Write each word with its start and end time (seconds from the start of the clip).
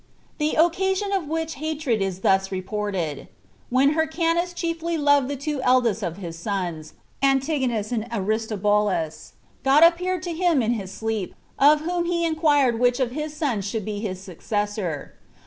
32 0.39 0.49
The 0.57 0.65
occasion 0.65 1.11
of 1.11 1.27
which 1.27 1.53
hatred 1.61 2.01
is 2.01 2.21
thus 2.21 2.51
reported: 2.51 3.27
when 3.69 3.93
Hyrcanus 3.93 4.51
chiefly 4.51 4.97
loved 4.97 5.27
the 5.27 5.35
two 5.35 5.61
eldest 5.61 6.01
of 6.01 6.17
his 6.17 6.39
sons, 6.39 6.95
Antigonus 7.21 7.91
and 7.91 8.07
Aristobulus, 8.11 9.33
God 9.63 9.83
appeared 9.83 10.23
to 10.23 10.33
him 10.33 10.63
in 10.63 10.73
his 10.73 10.91
sleep, 10.91 11.35
of 11.59 11.81
whom 11.81 12.05
he 12.05 12.25
inquired 12.25 12.79
which 12.79 12.99
of 12.99 13.11
his 13.11 13.35
sons 13.35 13.63
should 13.63 13.85
be 13.85 13.99
his 13.99 14.19
successor. 14.19 15.13